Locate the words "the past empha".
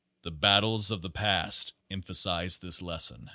1.03-2.15